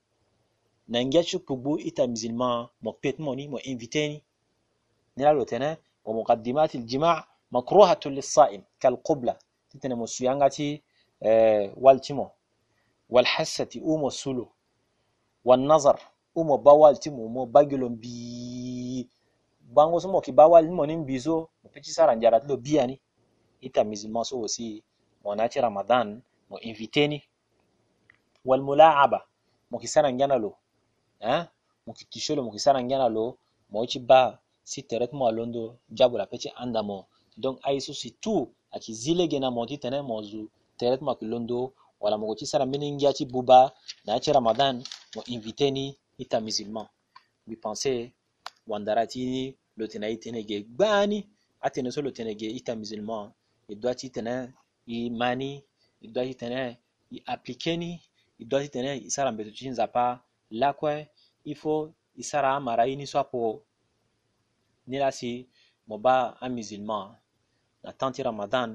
Na 0.88 1.04
ngia 1.04 1.22
ti 1.24 1.38
kpugbu 1.38 1.78
ita 1.78 2.06
musulman 2.06 2.68
mo 2.82 2.92
pet 2.92 3.18
mo 3.18 3.34
ni 3.34 3.48
mo 3.48 3.58
inviteni 3.58 4.22
nila 5.16 5.32
lo 5.32 5.44
tene 5.44 5.76
wa 6.04 6.14
muqaddimatil 6.14 6.82
jima' 6.84 7.33
makruhatun 7.50 8.14
lis-sa'im 8.14 8.62
kal 8.78 8.96
qubla 8.96 9.38
titene 9.68 9.94
mo 9.94 10.06
suyangati 10.06 10.82
eh, 11.20 11.72
waltimo 11.76 12.32
wal 13.08 13.26
umo 13.82 14.10
sulu. 14.10 14.48
Wan 15.44 15.66
nazar 15.66 15.98
umo 16.34 16.58
bawaltimo 16.58 17.28
mo? 17.28 17.46
Bagilon 17.46 17.96
bi 17.96 19.08
bango 19.60 20.00
somo 20.00 20.20
ki 20.20 20.32
bawal 20.32 20.70
mo 20.70 20.86
nin 20.86 21.04
bizo 21.04 21.48
mo 21.62 21.70
peti 21.70 21.90
sara 21.90 22.14
njarat 22.14 22.44
lo 22.48 22.56
biani 22.56 23.00
ita 23.60 23.84
musulman 23.84 24.24
so 24.24 24.40
osi 24.40 24.82
mo 25.22 25.34
ramadan 25.34 26.22
mo 26.50 26.58
inviteni 26.58 27.22
walmulaaba 28.44 28.44
wal 28.44 28.60
mula'aba 28.60 29.20
mo 29.70 29.78
ki 29.78 29.88
sara 29.88 30.10
njana 30.10 30.36
lo. 30.38 30.56
Hein 31.20 31.46
mo 31.86 31.92
mokisala 32.42 32.82
ngana 32.82 33.08
lo. 33.08 33.38
Mochi 33.70 33.98
ba 33.98 34.38
si 34.62 34.82
teret 34.82 35.12
mo 35.12 35.26
alondo 35.26 35.76
jabula 35.90 36.26
pechi 36.26 36.48
peti 36.48 36.56
anda 36.62 36.82
mo 36.82 37.06
donc 37.36 37.58
ai 37.62 37.80
so 37.80 37.92
si 37.92 38.10
tu 38.10 38.48
aki 38.70 38.94
zilege 38.94 39.38
na 39.38 39.50
monti 39.50 39.78
tene 39.78 40.02
mozu 40.02 40.48
teret 40.78 41.00
mo 41.00 41.10
akilondo 41.10 41.72
wala 42.00 42.18
moko 42.18 42.34
ti 42.34 42.46
sara 42.46 42.66
mbeni 42.66 42.92
ngia 42.92 43.12
ti 43.12 43.24
buba 43.26 43.72
na 44.04 44.20
ti 44.20 44.32
ramadan 44.32 44.82
mo 45.14 45.22
invité 45.34 45.70
ni 45.70 45.94
ita 46.18 46.40
musulman. 46.40 46.86
Mi 47.46 47.56
pense 47.56 48.12
wandara 48.66 49.06
ti 49.06 49.54
lo 49.76 49.86
tene 49.86 50.06
ai 50.06 50.16
tene 50.16 50.44
ge 50.48 50.62
gbani 50.62 51.18
atene 51.60 51.90
so 51.90 52.00
lo 52.02 52.10
tene 52.10 52.34
ge 52.34 52.46
ita 52.46 52.74
musulman. 52.76 53.32
E 53.68 53.74
doit 53.74 53.96
ti 53.98 54.10
tene 54.10 54.54
i 54.86 55.10
mani 55.10 55.62
e 56.00 56.06
doit 56.08 56.28
ti 56.28 56.34
tene 56.34 56.78
i 57.10 57.22
appliqué 57.26 57.76
ni 57.76 58.00
e 58.38 58.44
doit 58.44 58.62
ti 58.64 58.70
tene 58.74 58.96
i 58.96 59.10
sara 59.10 59.32
mbeto 59.32 59.50
ti 59.50 59.68
nzapa 59.68 60.22
lakue 60.50 61.08
il 61.44 61.56
faut 61.56 61.90
i 62.16 62.22
sara 62.22 62.54
amara 62.54 62.86
ini 62.86 63.06
so 63.06 63.18
apo 63.18 63.62
ni 64.86 64.98
la 64.98 65.10
si 65.10 65.46
mo 65.88 65.98
ba 65.98 66.36
un 66.42 66.52
musulman 66.52 67.16
na 67.84 67.92
tanti 67.92 68.22
ramadan 68.24 68.70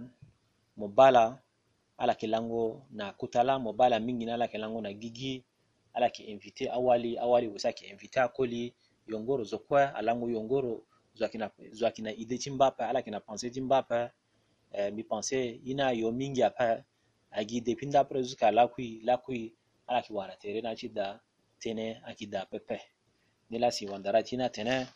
mo 0.78 0.88
bala 0.88 1.42
ala 1.98 2.14
yeke 2.14 2.28
lango 2.28 2.86
na 2.92 3.06
kutala 3.20 3.60
mo 3.60 3.74
bala 3.74 4.00
mingi 4.00 4.26
na 4.26 4.34
ala 4.38 4.46
yeke 4.46 4.58
lango 4.58 4.80
na 4.82 4.94
gigi 4.94 5.44
ala 5.94 6.06
yeke 6.08 6.24
invité 6.34 6.70
awali 6.70 7.18
awali 7.18 7.48
wesi 7.48 7.68
ayeke 7.68 7.84
invité 7.94 8.20
akoli 8.22 8.74
yongoro 9.08 9.44
zo 9.44 9.58
kue 9.60 9.82
alango 10.00 10.30
yongoro 10.30 10.74
zo 11.18 11.26
ayeke 11.26 12.02
na, 12.02 12.12
idée 12.14 12.38
ti 12.38 12.50
mba 12.52 12.68
ape 12.68 12.84
ala 12.84 13.00
yeke 13.00 13.12
na 13.12 13.20
pensé 13.20 13.50
ti 13.52 13.62
mba 13.62 13.78
ape 13.78 14.00
eh, 14.72 14.94
mi 14.94 15.04
pensé 15.04 15.60
ye 15.66 15.74
na 15.74 15.88
ayo 15.88 16.12
mingi 16.12 16.44
ape 16.44 16.84
ayeke 17.32 17.62
depuis 17.62 17.88
ndapre 17.90 18.22
jusqu'à 18.22 18.52
lakui 18.52 19.02
lakui 19.04 19.54
ala 19.88 20.00
yeke 20.00 20.14
wara 20.14 20.36
tere 20.38 20.62
na 20.62 20.76
ti 20.76 20.88
da 20.90 21.20
tene 21.60 22.02
ayeke 22.06 22.26
da 22.30 22.46
pepe. 22.46 22.80
Ni 23.50 23.58
la 23.60 23.72
si 23.72 23.86
wandara 23.90 24.24
ti 24.24 24.38
na 24.38 24.50
tene 24.50 24.88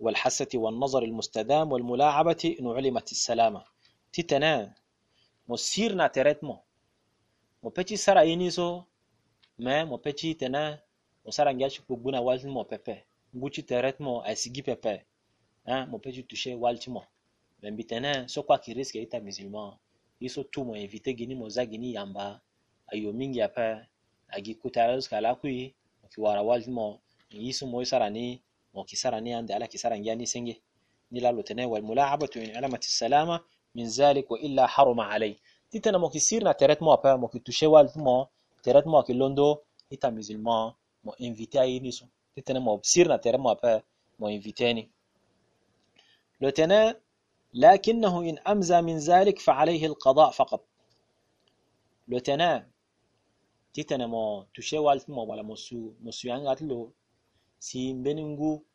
والحسة 0.00 0.48
والنظر 0.54 1.02
المستدام 1.02 1.72
والملاعبة 1.72 2.56
إن 2.60 2.66
علمت 2.66 3.12
السلامة 3.12 3.64
تتنا 4.12 4.74
مسيرنا 5.48 6.06
ترتمو 6.06 6.56
mo 7.64 7.72
peti 7.72 7.96
sara 7.96 8.28
ini 8.28 8.52
so 8.52 8.84
me 9.56 9.88
mo 9.88 9.96
peti 9.96 10.36
tena 10.36 10.76
mo 11.24 11.32
sara 11.32 11.48
ngia 11.54 11.72
ci 11.72 11.80
kugbuna 11.80 12.20
walti 12.20 12.44
mo 12.46 12.60
pepe 12.64 13.08
nguci 13.36 13.62
teret 13.64 13.96
mo 14.04 14.20
asigi 14.20 14.60
pepe 14.62 14.94
hein 15.64 15.88
mo 15.88 15.96
peti 15.98 16.20
toucher 16.28 16.56
walti 16.60 16.90
mo 16.92 17.02
me 17.62 17.70
mbi 17.70 17.84
tene 17.88 18.28
so 18.28 18.42
kwa 18.44 18.58
ki 18.60 18.74
risque 18.76 19.00
ita 19.00 19.16
musulman 19.20 19.72
iso 20.20 20.44
tu 20.44 20.60
mo 20.64 20.76
invité 20.76 21.16
gini 21.16 21.34
mo 21.34 21.48
za 21.48 21.64
gini 21.64 21.96
yamba 21.96 22.40
ayo 22.92 23.12
mingi 23.16 23.40
ape 23.40 23.88
agi 24.28 24.54
kutara 24.60 24.92
jusqu'à 24.96 25.20
la 25.24 25.32
kui 25.34 25.72
mo 26.02 26.08
ki 26.12 26.20
wara 26.20 26.42
walti 26.44 26.70
mo 26.70 27.00
yisu 27.32 27.64
mo 27.66 27.80
sara 27.84 28.10
ni 28.10 28.43
وكسرا 28.74 29.20
نياند 29.20 29.52
على 29.52 29.66
كسرا 29.66 29.96
جاني 29.96 30.26
سنجي. 30.26 30.62
نلالو 31.12 31.40
تناول 31.40 31.82
ملاعبة 31.82 32.30
إن 32.36 32.56
علمة 32.56 32.78
السلامة 32.78 33.40
من 33.74 33.86
ذلك 33.86 34.30
وإلا 34.30 34.66
حرم 34.66 35.00
علي. 35.00 35.36
تيتنا 35.70 35.98
مو 35.98 36.08
كسيرنا 36.08 36.52
تريت 36.52 36.82
مو 36.82 36.92
أبا 36.94 37.16
مو 37.16 37.28
كتوشيوال 37.28 37.90
مو 37.96 38.26
تريت 38.62 38.86
مو 38.86 39.02
كلوندو 39.02 39.58
إتا 39.92 40.10
مزلما 40.10 40.74
مو 41.04 41.12
إنفيتي 41.12 41.60
أي 41.60 41.78
نيسو. 41.78 42.06
تيتنا 42.34 42.58
مو 42.58 42.76
بسيرنا 42.76 43.16
تريت 43.16 43.40
مو 43.40 43.50
أبا 43.50 43.82
مو 44.18 44.28
إنفيتيني 44.28 44.90
لو 46.40 46.50
تنا 46.50 47.00
لكنه 47.54 48.20
إن 48.20 48.38
أمزى 48.38 48.82
من 48.82 48.98
ذلك 48.98 49.38
فعليه 49.38 49.86
القضاء 49.86 50.30
فقط. 50.30 50.64
لو 52.08 52.18
تنا 52.18 52.66
تيتنا 53.74 54.06
مو 54.06 54.44
تشيوال 54.54 55.00
مو 55.08 55.22
ولا 55.24 55.42
مو 55.42 55.54
سو 55.54 55.92
مو 56.02 56.10
سو 56.10 56.28
يعني 56.28 56.52
su 57.63 57.77
yangat 57.77 57.93
lo 57.93 57.93
si 57.93 57.93
mbeningu 57.93 58.65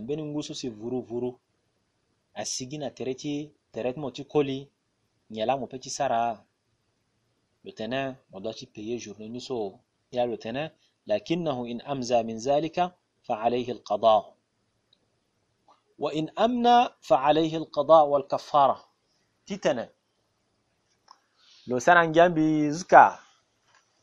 mbeningu 0.00 0.42
so 0.42 0.54
si 0.54 0.68
vuru 0.68 1.00
vuru 1.00 1.38
asigi 2.34 2.78
na 2.78 2.90
tereti 2.90 3.50
teret 3.72 3.96
mo 3.96 4.10
ti 4.10 4.24
koli 4.24 4.68
nyala 5.30 5.56
mo 5.56 5.66
petit 5.66 5.90
sara 5.90 6.44
le 7.64 7.72
tene 7.72 8.16
on 8.32 8.40
doit 8.40 8.66
payer 8.74 8.98
journée 8.98 9.28
ni 9.28 9.40
so 9.40 9.56
ya 10.12 10.26
le 10.26 10.36
tene 10.38 10.70
لكنه 11.06 11.66
إن 11.66 11.80
أمزى 11.80 12.22
من 12.22 12.36
ذلك 12.36 12.92
فعليه 13.22 13.72
القضاء 13.72 14.34
وإن 15.98 16.28
أمنى 16.38 16.88
فعليه 17.00 17.56
القضاء 17.56 18.06
والكفارة 18.06 18.84
تتنا 19.46 19.88
لو 21.66 21.78
سان 21.78 22.12
جنبي 22.12 22.70
زكا 22.70 23.18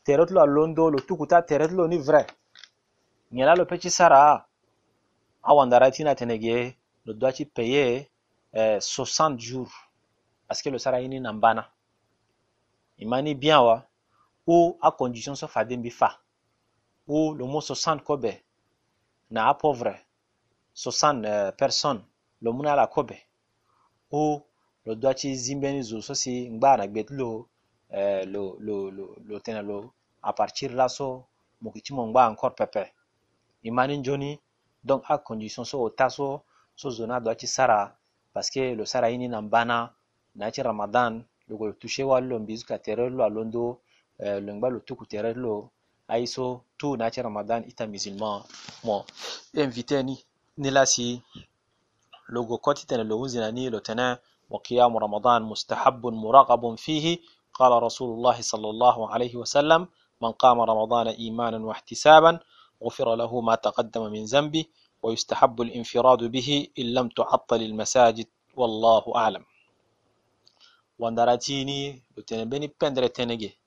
تيرت 0.05 0.31
لو 0.31 0.45
لوندو 0.45 0.89
لو 0.89 0.99
توكوتا 0.99 1.39
تيرت 1.39 1.71
لو 1.71 1.85
ني 1.85 2.03
فري 2.03 2.25
Gnelalo 3.32 3.66
pe 3.66 3.78
ci 3.78 3.90
sarà. 3.90 4.46
A 5.40 5.52
wandaratina 5.54 6.14
tenege 6.14 6.76
lo 7.04 7.12
doit 7.12 7.34
ci 7.34 7.44
payer 7.44 8.06
eh, 8.52 8.78
60 8.80 9.38
jours 9.38 9.72
parce 10.46 10.62
que 10.62 10.70
lo 10.70 10.78
sara 10.78 11.00
ini 11.00 11.20
na 11.20 11.32
mbana. 11.32 11.72
Imani 12.98 13.34
bien 13.34 13.58
wa 13.58 13.86
ou 14.46 14.78
a 14.80 14.90
condition 14.92 15.34
so 15.34 15.46
faden 15.48 15.82
bi 15.82 15.90
fa 15.90 16.20
ou 17.06 17.34
lo 17.34 17.46
mo 17.46 17.60
60 17.60 18.02
kobe 18.02 18.44
na 19.30 19.48
a 19.48 19.54
pauvre 19.54 19.94
60 20.74 21.24
eh, 21.24 21.52
personnes 21.58 22.04
lo 22.40 22.52
muna 22.52 22.74
la 22.76 22.86
kobe 22.86 23.18
ou 24.10 24.40
lo 24.84 24.94
doit 24.94 25.14
ci 25.18 25.34
zimbeni 25.36 25.82
zo 25.82 26.00
so 26.00 26.14
si 26.14 26.48
ngba 26.50 26.76
na 26.76 26.86
gbet 26.86 27.10
lo 27.10 27.48
eh, 27.90 28.24
lo 28.26 28.56
lo 28.60 28.90
lo, 28.90 29.16
lo 29.26 29.40
tena 29.40 29.62
lo 29.62 29.92
a 30.22 30.32
partir 30.32 30.70
là 30.74 30.88
so 30.88 31.26
mo 31.60 31.70
kichimo 31.72 32.06
ngba 32.06 32.30
encore 32.30 32.54
pepe. 32.54 32.95
Imani 33.62 33.98
joni 34.02 34.40
donc 34.84 35.02
a 35.08 35.18
condition 35.18 35.64
so 35.64 35.82
o 35.82 35.90
ta 35.90 36.08
so 36.08 36.42
so 36.76 36.90
zo 36.90 37.06
na 37.06 37.20
doit 37.20 37.36
ci 37.40 37.46
sara 37.46 37.96
parce 38.32 38.50
que 38.50 38.74
lo 38.74 38.84
sara 38.84 39.10
ini 39.10 39.28
na 39.28 39.42
bana 39.42 39.92
na 40.34 40.50
ci 40.50 40.62
ramadan 40.62 41.24
lo 41.48 41.56
ko 41.58 41.72
touché 41.72 42.02
wa 42.04 42.20
lo 42.20 42.38
mbizu 42.38 42.66
ka 42.66 42.78
tere 42.78 43.10
lo 43.10 43.24
alondo 43.24 43.80
eh, 44.18 44.40
lo 44.40 44.54
ngba 44.54 44.68
lo 44.70 44.78
tuku 44.80 45.06
tere 45.06 45.34
lo 45.34 45.70
aiso 46.08 46.62
tu 46.78 46.96
na 46.96 47.10
ci 47.10 47.22
ramadan 47.22 47.64
ita 47.68 47.86
musulman 47.86 48.42
mo 48.84 49.04
invité 49.54 50.02
ni 50.02 50.16
ni 50.58 50.70
la 50.70 50.86
si 50.86 51.22
logo 52.28 52.58
koti 52.58 52.86
tene 52.86 53.04
lo 53.04 53.16
wunzina 53.18 53.50
ni 53.52 53.70
lo 53.70 53.80
tene 53.80 54.18
وقيام 54.50 54.96
رمضان 54.96 55.42
مستحب 55.42 56.06
مرغب 56.06 56.74
فيه 56.74 57.18
قال 57.54 57.82
رسول 57.82 58.08
الله 58.14 58.40
صلى 58.40 58.68
الله 58.70 58.96
عليه 59.10 59.36
وسلم 59.36 59.88
من 60.22 60.32
قام 60.32 60.60
رمضان 60.60 61.06
إيمانا 61.08 61.58
واحتسابا 61.66 62.40
غفر 62.82 63.14
له 63.14 63.40
ما 63.40 63.54
تقدم 63.54 64.12
من 64.12 64.24
ذنبه 64.24 64.64
ويستحب 65.02 65.60
الانفراد 65.60 66.24
به 66.24 66.68
إن 66.78 66.86
لم 66.94 67.08
تعطل 67.08 67.62
المساجد 67.62 68.26
والله 68.56 69.04
أعلم. 69.16 69.44
واندراتيني 70.98 72.02
لتني 72.16 72.44
بني 72.44 72.66
بندر 72.80 73.06
تنجي 73.06 73.58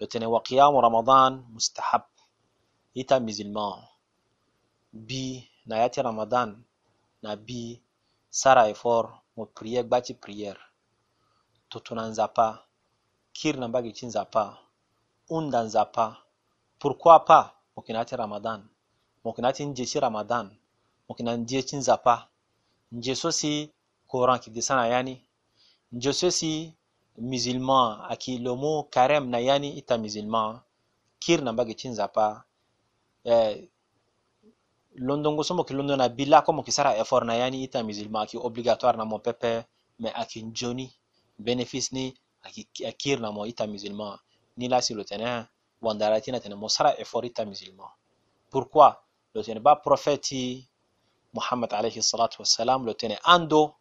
لتني 0.00 0.26
وقيام 0.26 0.76
رمضان 0.76 1.44
مستحب. 1.50 2.02
إتا 2.98 3.18
مزلمان 3.18 3.80
بي 4.92 5.48
ناياتي 5.66 6.00
رمضان. 6.00 6.62
نبي 7.24 7.80
سارا 8.30 8.70
إفور 8.70 9.04
mo 9.36 9.44
prière 9.44 9.84
gbati 9.84 10.14
prière. 10.14 10.56
totona 11.68 12.08
nzapa 12.08 12.64
kir 13.36 13.58
na 13.58 13.68
mbagi 13.68 13.92
ci 13.92 14.06
nzapa 14.06 14.58
unda 15.28 15.60
nzapa 15.62 16.16
pourquoi 16.78 17.24
pas 17.28 17.55
mokina 17.76 18.04
ti 18.04 18.16
ramadan. 18.16 18.60
Mokina 19.24 19.52
ti 19.52 19.62
nje 19.66 19.84
si 19.86 20.00
ramadan. 20.00 20.46
Mokina 21.08 21.36
nje 21.36 21.62
ci 21.62 21.76
nzapa. 21.76 22.28
Nje 22.92 23.14
so 23.14 23.30
si 23.32 23.52
coran 24.10 24.38
ki 24.42 24.50
desana 24.50 24.84
yani 24.94 25.14
nje 25.92 26.12
so 26.12 26.30
si 26.30 26.50
musulman 27.18 28.00
aki 28.12 28.38
lomo 28.38 28.72
karem 28.94 29.24
na 29.30 29.38
yani 29.38 29.68
ita 29.80 29.94
musulman 29.98 30.60
kir 31.22 31.42
na 31.42 31.52
mbage 31.52 31.74
ci 31.80 31.88
nzapa. 31.88 32.44
Eh, 33.24 33.68
londongo 35.06 35.42
so 35.44 35.54
moki 35.54 35.74
londo 35.74 35.96
na 35.96 36.08
bila 36.08 36.42
ko 36.42 36.52
moki 36.52 36.72
sara 36.72 36.96
effort 37.02 37.26
na 37.26 37.34
yani 37.34 37.64
ita 37.64 37.82
musulman 37.82 38.22
aki 38.22 38.36
obligatoire 38.38 38.96
na 38.96 39.04
mo 39.04 39.18
pepe 39.18 39.64
me 40.00 40.10
aki 40.22 40.42
njoni. 40.42 40.86
Bénéfice 41.38 41.92
ni 41.92 42.14
aki 42.46 42.86
akir 42.90 43.20
na 43.20 43.28
mo 43.32 43.46
ita 43.46 43.66
musulman 43.66 44.18
ni 44.56 44.68
la 44.68 44.80
si 44.82 44.94
lo 44.94 45.04
tene 45.04 45.46
wandara 45.82 46.20
tina 46.20 46.40
tene 46.40 46.54
mo 46.54 46.68
sara 46.68 46.90
effort 47.02 47.24
ita 47.26 47.44
musulman 47.44 47.90
pourquoi 48.50 48.92
lo 49.34 49.42
tene 49.42 49.60
ba 49.60 49.76
prophète 49.76 50.66
محمد 51.36 51.74
عليه 51.74 51.96
الصلاة 52.00 52.30
والسلام 52.40 52.86
لو 52.86 52.92
تني 52.96 53.14
أندو 53.28 53.72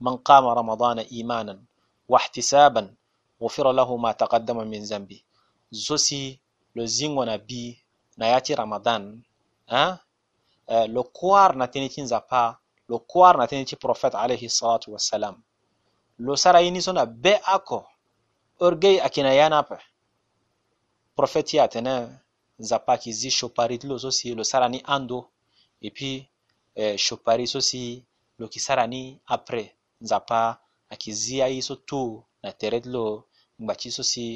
من 0.00 0.16
قام 0.16 0.44
رمضان 0.48 0.98
إيمانا 1.12 1.60
واحتسابا 2.08 2.82
غفر 3.42 3.66
له 3.72 3.96
ما 3.96 4.12
تقدم 4.12 4.56
من 4.64 4.80
ذنبه 4.82 5.20
زوسي 5.72 6.40
لو 6.76 6.84
زينغو 6.84 7.24
نبي 7.24 7.64
نياتي 8.18 8.54
رمضان 8.54 9.20
ها 9.68 10.00
Eh, 10.66 10.88
lo 10.88 11.04
kuar 11.04 11.52
na 11.56 11.66
tini 11.68 11.88
ti 11.92 12.00
nzapa 12.02 12.56
lo 12.88 12.98
kuar 13.04 13.36
na 13.36 13.46
tini 13.46 13.64
ti 13.68 13.76
prophète 13.76 14.16
alayhi 14.16 14.48
salatu 14.48 14.92
wassalam 14.96 15.36
lo 16.24 16.36
sara 16.36 16.60
ini 16.64 16.80
so 16.80 16.92
na 16.92 17.04
be 17.04 17.36
ako 17.44 17.84
orgei 18.64 18.96
akina 19.00 19.32
yana 19.36 19.60
pe 19.68 19.76
prophète 21.16 21.56
atene 21.66 21.94
nzapa 22.62 22.94
ki 23.02 23.10
zi 23.20 23.30
shopari 23.38 23.76
ti 23.80 23.86
lo 23.90 23.96
so 24.04 24.10
si 24.18 24.26
lo 24.38 24.44
sara 24.50 24.66
ni 24.68 24.80
ando 24.96 25.18
et 25.86 25.90
puis 25.96 26.16
eh, 26.80 26.96
shopari 26.96 27.46
so 27.52 27.60
si 27.60 27.82
lo 28.38 28.46
après 29.34 29.66
nzapa 30.04 30.40
ayeke 30.90 31.12
zi 31.12 31.36
ai 31.42 31.62
so 31.62 31.74
tu 31.88 32.02
na 32.42 32.50
tere 32.60 32.78
ti 32.84 32.88
lo 32.96 33.06
ngba 33.62 33.74
ti 33.80 33.88
so 33.96 34.02
si 34.12 34.26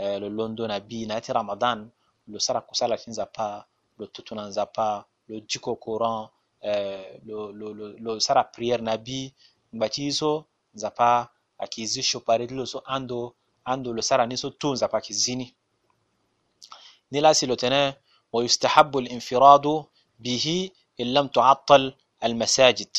eh, 0.00 0.16
lo 0.22 0.28
londo 0.38 0.62
na 0.66 0.78
na 1.08 1.20
ti 1.24 1.30
ramadan 1.38 1.78
lo 2.32 2.38
sara 2.46 2.60
kusala 2.68 2.94
ti 3.02 3.10
nzapa 3.10 3.46
lo 3.98 4.04
tutu 4.14 4.32
na 4.34 4.44
nzapa 4.50 4.86
lo 5.28 5.36
courant 5.84 6.30
eh, 6.60 7.20
lo, 7.26 7.38
lo, 7.58 7.66
lo, 7.78 7.86
lo 8.04 8.12
sara 8.26 8.42
prière 8.54 8.82
na 8.82 8.94
bi 9.06 9.20
ngba 9.74 9.86
ti 9.94 10.12
so 10.12 10.30
nzapa 10.76 11.08
ayeke 11.62 11.82
zi 11.92 12.02
shopari 12.10 12.44
ti 12.50 12.54
lo 12.54 12.64
so 12.72 12.78
ando 12.96 13.20
ando 13.72 13.88
lo 13.96 14.02
sara 14.08 14.24
ni 14.26 14.36
so 14.36 14.48
tu 14.60 14.68
nzapa 14.74 14.96
ayeke 14.98 15.14
نلاسلوتنا 17.12 17.96
ويستحب 18.32 18.98
الانفراد 18.98 19.84
به 20.18 20.70
إن 21.00 21.14
لم 21.14 21.26
تعطل 21.26 21.94
المساجد. 22.24 22.96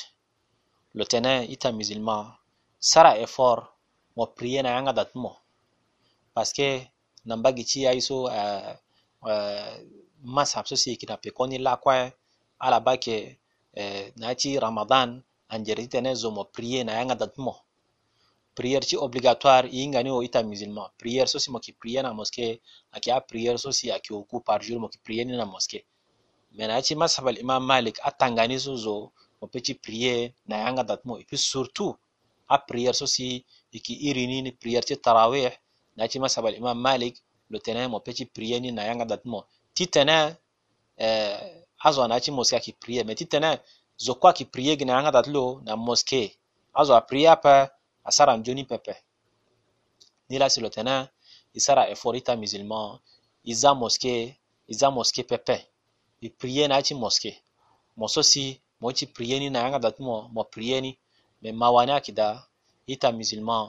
لوتنا 0.96 1.42
يتميز 1.42 1.92
الماء 1.92 2.40
سرع 2.80 3.24
إفار 3.24 3.74
وبرينا 4.16 4.70
عن 4.76 4.88
عدد 4.88 5.08
مو 5.16 5.36
بس 6.38 6.54
كي 6.54 6.88
نمبغي 7.26 7.64
تي 7.64 7.90
أيسو 7.90 8.28
آه، 8.28 8.80
آه، 9.28 9.86
ما 10.22 10.44
سابسو 10.44 10.76
سي 10.76 10.96
كنا 10.96 11.16
بيكوني 11.24 11.58
لاكوا. 11.58 12.10
على 12.62 12.80
باكي 12.80 13.38
آه، 13.76 14.14
ناتي 14.18 14.58
رمضان 14.58 15.22
أنجريتنا 15.54 16.14
زومو 16.14 16.44
برينا 16.58 16.94
عن 17.00 17.12
عدد 17.12 17.32
مو 17.38 17.56
prière 18.56 18.86
ti 18.90 18.96
obligatoire 18.98 19.68
e 19.68 19.78
hinga 19.84 20.00
ni 20.04 20.10
o 20.10 20.24
ita 20.24 20.40
musulman. 20.44 20.88
Prière 20.98 21.28
so 21.28 21.38
si 21.44 21.52
mo 21.52 21.60
yeke 21.60 21.78
prier 21.82 22.02
na 22.04 22.14
mosquée 22.14 22.62
ayeke 22.94 23.10
ya 23.12 23.20
prière 23.30 23.58
so 23.60 23.70
si 23.72 23.92
ayeke 23.92 24.12
oku 24.14 24.40
par 24.48 24.62
jour 24.66 24.80
mo 24.80 24.88
yeke 24.88 25.04
prier 25.04 25.26
ni 25.26 25.36
na 25.36 25.46
mosquée. 25.46 25.84
Me 26.56 26.64
na 26.68 26.76
ya 26.78 26.82
ti 26.82 26.96
mazhab 26.96 27.28
al 27.28 27.38
imam 27.38 27.64
malik 27.72 28.00
atanga 28.10 28.48
ni 28.48 28.58
so 28.60 28.76
zo 28.76 29.12
mo 29.42 29.48
peut 29.52 29.62
ti 29.68 29.74
prier 29.76 30.32
na 30.48 30.56
yanga 30.64 30.84
da 30.84 30.96
ti 30.98 31.04
mo 31.08 31.18
et 31.18 31.26
puis 31.26 31.38
surtout 31.38 31.96
aprière 32.48 32.96
so 32.96 33.06
si 33.06 33.44
yeke 33.74 33.94
iri 34.08 34.24
ni 34.28 34.52
prière 34.52 34.86
ti 34.86 34.96
tarawih. 34.96 35.52
Na 35.96 36.04
ya 36.04 36.10
ti 36.10 36.18
mazhab 36.20 36.46
al 36.46 36.56
imam 36.56 36.78
malik 36.80 37.16
lo 37.52 37.60
tene 37.60 37.88
mo 37.88 38.00
peut 38.00 38.16
ti 38.16 38.26
prier 38.26 38.60
ni 38.62 38.72
na 38.72 38.84
yanga 38.88 39.06
dat 39.06 39.26
mo 39.26 39.44
ti 39.76 39.88
tene 39.88 40.18
eh, 40.98 41.64
azo 41.84 42.08
na 42.08 42.16
ya 42.16 42.22
ti 42.22 42.32
moské 42.32 42.56
ayeke 42.56 42.74
prier 42.80 43.04
me 43.06 43.16
ti 43.16 43.26
tene 43.26 43.60
zo 43.98 44.16
kue 44.16 44.30
ayeke 44.32 44.46
prier 44.54 44.76
gi 44.80 44.86
na 44.86 44.94
yanga 44.98 45.12
da 45.12 45.22
ti 45.22 45.32
lo 45.32 45.60
na 45.66 45.76
mosquée. 45.76 46.32
Azo 46.74 46.94
aprier 46.96 47.32
ape 47.36 47.75
asara 48.10 48.34
njoni 48.38 48.64
pepe. 48.72 48.94
Nila 50.30 50.50
sur 50.50 50.62
le 50.64 50.70
terrain. 50.70 51.10
Isara 51.54 51.84
effort 51.94 52.16
ita 52.18 52.34
musulman. 52.36 53.00
Iza 53.52 53.74
moske 53.82 54.14
iza 54.68 54.88
moske 54.96 55.24
pepe. 55.24 55.58
Iprie 56.22 56.68
na 56.68 56.76
achi 56.80 56.94
moske 57.04 57.32
moso 58.00 58.22
si 58.32 58.44
mo 58.82 58.92
chi 58.98 59.06
prieni 59.16 59.48
na 59.50 59.60
yanga 59.64 59.80
datu 59.80 60.02
mo, 60.08 60.18
mo 60.36 60.44
prieni 60.54 60.92
me 61.42 61.50
mawani 61.52 61.92
akida 61.92 62.28
ita 62.94 63.08
musulman. 63.18 63.66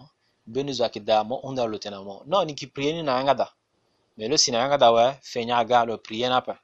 Benizo 0.53 0.83
akida 0.85 1.17
mo 1.29 1.37
unda 1.49 1.63
lo 1.73 1.79
tena 1.79 1.99
mo. 2.03 2.15
No 2.31 2.45
ni 2.45 2.55
ki 2.59 2.67
prieni 2.75 3.03
na 3.03 3.13
yanga 3.19 3.35
da. 3.41 3.47
Me 4.17 4.29
lo 4.31 4.37
si 4.37 4.51
na 4.51 4.59
yanga 4.63 4.79
da 4.79 4.89
we 4.97 5.05
fenya 5.31 5.65
ga 5.69 5.85
lo 5.89 5.95
prieni 6.07 6.35
apa 6.35 6.55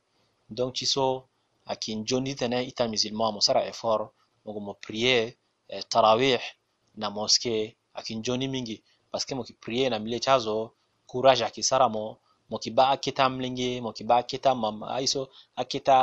donc 0.57 0.75
chi 0.77 0.87
so 0.87 1.25
akin 1.73 2.05
joni 2.09 2.35
tena 2.35 2.59
ita 2.71 2.85
musulman 2.89 3.35
mo 3.35 3.41
sara 3.41 3.63
effort 3.71 4.13
mo 4.45 4.61
mo 4.61 4.75
prier 4.85 5.33
eh, 5.69 5.83
tarawih. 5.93 6.41
na 7.01 7.07
moske 7.17 7.55
akinjoni 7.99 8.47
mingi. 8.55 8.77
Paske 9.11 9.33
mo 9.35 9.43
kiprie 9.49 9.85
na 9.91 9.99
mile 9.99 10.19
chazo 10.25 10.57
courage 11.11 11.45
akisara 11.45 11.87
mo 11.95 12.05
mo 12.51 12.57
kiba 12.59 12.85
akita 12.95 13.25
mlingi 13.33 13.71
mo 13.85 13.91
kiba 13.97 14.15
akita 14.23 14.51
mama 14.63 14.87
aiso 14.97 15.23
akita 15.61 15.97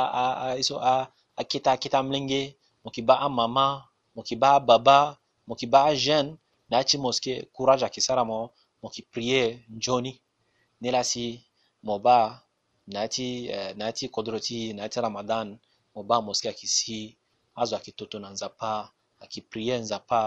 aiso 0.50 0.76
a 0.92 0.94
akita 1.40 1.70
akita 1.76 1.98
mlingi 2.06 2.42
mo 2.84 2.88
kiba 2.94 3.14
mama 3.38 3.66
mo 4.14 4.22
kiba 4.28 4.50
baba 4.68 4.98
mo 5.46 5.54
kiba 5.60 5.80
jen 6.04 6.26
na 6.70 6.76
chi 6.88 6.96
moske 7.04 7.32
kuraja 7.54 7.86
akisara 7.86 8.22
mo 8.30 8.38
mo 8.82 8.88
kiprie 8.94 9.42
njoni 9.76 10.12
nelasi 10.82 11.26
mo 11.86 11.94
ba 12.04 12.18
nati 12.94 13.28
eh, 13.56 14.10
kodroti 14.14 14.58
nati 14.78 14.96
ramadan 15.04 15.48
mo 15.94 16.00
ba 16.08 16.16
moske 16.26 16.48
akisi 16.52 17.00
azo 17.60 17.74
akitoto 17.76 18.16
na 18.22 18.28
nzapa 18.34 18.70
akiprie 19.24 19.74
nzapa 19.84 20.20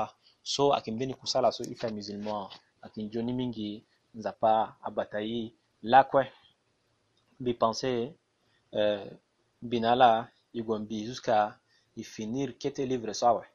so 0.44 0.74
ayeke 0.74 0.92
mbeni 0.92 1.14
kusala 1.14 1.52
so 1.52 1.64
ita 1.74 1.88
musulman 1.90 2.48
ayeke 2.84 3.00
nzoni 3.04 3.34
mingi 3.40 3.70
nzapa 4.18 4.52
abata 4.88 5.20
ye 5.20 5.42
lakue 5.92 6.24
mbi 7.40 7.54
pense 7.62 7.92
euh, 8.78 9.08
mbi 9.62 9.78
na 9.80 9.92
ala 9.92 10.10
e 10.54 10.62
gue 10.66 10.80
mbi 10.80 10.98
jusqu'à 11.08 11.38
e 11.96 12.04
finir 12.04 12.50
kete 12.62 12.84
livre 12.92 13.14
so 13.14 13.28
awe. 13.28 13.46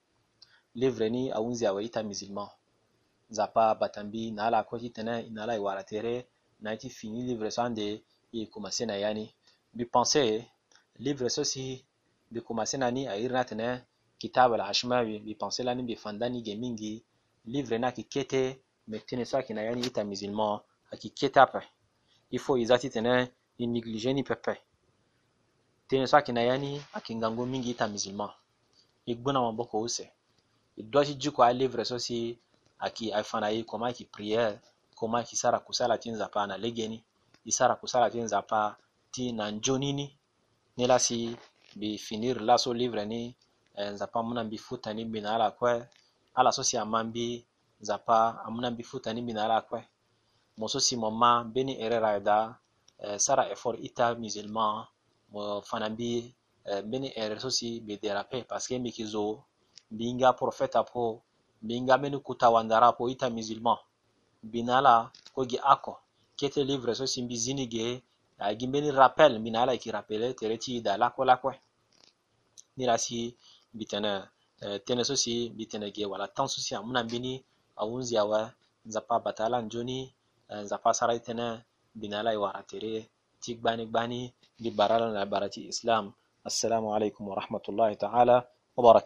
Livre 0.74 1.06
ni 1.10 1.22
ahunzi 1.36 1.64
awe 1.66 1.80
ita 1.88 2.00
musulman. 2.02 2.48
Nzapa 3.30 3.62
abata 3.70 4.00
mbi 4.04 4.30
na 4.36 4.42
ala 4.46 4.58
kue 4.68 4.78
ti 4.82 4.90
tene 4.96 5.14
e 5.28 5.30
na 5.34 5.42
ala 5.42 5.54
e 5.56 5.58
wara 5.66 5.82
tere 5.90 6.14
na 6.60 6.70
ya 6.70 6.76
ti 6.76 6.88
fini 6.90 7.22
livre 7.28 7.50
so 7.50 7.62
ande 7.62 7.86
e 8.32 8.46
commencé 8.52 8.86
na 8.86 8.96
ya 9.02 9.10
ni 9.14 9.24
mbi 9.74 9.84
pense 9.84 10.22
livre 11.04 11.28
so 11.30 11.42
si 11.44 11.64
mbi 12.30 12.40
commencé 12.40 12.76
na 12.78 12.88
ni 12.90 13.02
airi 13.12 13.34
ni 13.34 13.40
atene 13.42 13.68
kitab 14.18 14.52
al-ashmawi 14.52 15.18
bi 15.26 15.34
pensé 15.34 15.62
la 15.62 15.74
ni 15.74 15.82
bi 15.82 15.94
fandani 15.96 16.42
ge 16.42 16.54
mingi 16.62 17.02
livre 17.46 17.78
na 17.78 17.92
ki 17.92 18.04
kete 18.04 18.42
me 18.88 18.98
tene 18.98 19.24
so 19.24 19.38
akina 19.38 19.62
yani 19.62 19.86
ita 19.86 20.04
musulman 20.04 20.60
ayeke 20.92 21.08
kete 21.18 21.38
apre 21.40 21.64
il 22.30 22.38
faut 22.38 22.56
izati 22.56 22.90
tene 22.90 23.30
i 23.58 23.66
négligé 23.66 24.12
ni 24.12 24.22
pepe. 24.22 24.54
Tene 25.88 26.06
so 26.06 26.16
akina 26.16 26.42
yani 26.42 26.80
akingango 26.92 27.46
mingi 27.46 27.70
ita 27.70 27.88
musulman. 27.88 28.30
Igbona 29.06 29.40
maboko 29.40 29.80
use 29.80 30.04
doit 30.76 31.08
jiko 31.18 31.42
a 31.42 31.52
livre 31.52 31.84
so 31.84 31.98
si 31.98 32.38
aki 32.78 33.12
afana 33.12 33.50
yi 33.50 33.64
koma 33.64 33.92
ki 33.92 34.04
prière 34.04 34.60
koma 34.94 35.24
ki 35.24 35.36
sara 35.36 35.58
kusala 35.60 35.98
tin 35.98 36.16
zapa 36.16 36.46
na 36.46 36.56
legeni. 36.56 37.02
Isara 37.44 37.74
kusala 37.76 38.10
tin 38.10 38.28
zapa 38.28 38.76
ti 39.12 39.32
na 39.32 39.50
njonini. 39.50 40.06
Ni 40.76 40.86
lasi 40.86 41.36
bi 41.76 41.98
finir 41.98 42.40
laso 42.40 42.72
livre 42.74 43.04
ni 43.06 43.34
Eh, 43.80 43.90
nzapa 43.94 44.16
amuna 44.20 44.42
mbifuta 44.44 44.88
ni 44.94 45.02
mbi 45.08 45.20
na 45.24 45.30
ala 45.34 45.48
kue 45.58 45.74
ala 46.38 46.50
so 46.56 46.62
si 46.68 46.76
amambi 46.84 47.26
nzapa 47.82 48.16
amuna 48.46 48.68
mbifuta 48.74 49.08
ni 49.12 49.20
mbi 49.22 49.32
na 49.36 49.42
ala 49.46 49.58
kue 49.68 49.80
mo 50.58 50.66
so 50.72 50.78
si 50.86 50.94
mo 51.02 51.08
ma 51.20 51.30
mbeni 51.48 51.72
ere 51.84 51.96
ra 52.04 52.08
ayeda 52.12 52.38
eh, 53.04 53.18
sara 53.24 53.42
effort 53.54 53.78
i 53.88 53.88
ta 53.96 54.06
musulman. 54.22 54.74
Mo 55.32 55.40
fana 55.68 55.86
mbi 55.94 56.10
eh, 56.68 56.80
mbeni 56.86 57.08
ere 57.22 57.36
so 57.44 57.50
si 57.58 57.68
mbi 57.80 57.94
dérape 58.02 58.38
parceke 58.50 58.78
mbi 58.78 58.88
yeke 58.90 59.04
zo 59.12 59.24
mbi 59.92 60.04
hinga 60.08 60.28
prophète 60.40 60.76
apo 60.82 61.04
mbi 61.62 61.72
hinga 61.76 61.94
mbeni 61.98 62.18
kuta 62.26 62.46
wandara 62.54 62.86
apo 62.92 63.02
i 63.08 63.14
ta 63.20 63.26
musulman. 63.36 63.78
Mbi 64.46 64.60
na 64.66 64.72
ala 64.78 64.94
kue 65.34 65.46
oko 65.72 65.94
kye 66.36 66.48
ti 66.52 66.60
livre 66.70 66.92
so 66.98 67.04
si 67.12 67.18
mbi 67.22 67.36
zini 67.44 67.64
ge 67.72 67.86
ayeke 68.44 68.66
mbeni 68.66 68.90
rappel 68.90 69.32
mbi 69.40 69.50
na 69.50 69.58
ala 69.62 69.72
yeke 69.72 69.90
rappele 69.96 70.26
tere 70.38 70.56
ti 70.62 70.70
ida 70.76 70.92
lakue 71.02 71.24
lakue 71.30 71.54
ni 72.76 72.86
la 72.86 72.98
si 72.98 73.36
bitene 73.78 74.12
tene 74.86 75.02
so 75.08 75.14
si 75.22 75.34
bitene 75.56 75.86
ge 75.94 76.04
wala 76.12 76.26
tan 76.36 76.46
so 76.52 76.58
si 76.66 76.72
amuna 76.78 77.00
mbini 77.06 77.32
awunzi 77.80 78.14
awa 78.22 78.40
nzapa 78.88 79.14
batala 79.24 79.56
njoni 79.66 79.98
nzapa 80.64 80.90
sara 80.98 81.14
tene 81.26 81.46
binala 82.00 82.30
iwara 82.36 82.60
tere 82.70 82.92
ti 83.42 83.50
gbani 83.58 83.82
gbani 83.90 84.20
bi 84.62 84.70
barala 84.78 85.06
na 85.16 85.22
barati 85.32 85.60
islam. 85.72 86.04
Assalamu 86.48 86.88
alaikum 86.94 87.28
wa 87.28 87.94
ta'ala 88.02 88.36
wa 88.76 89.02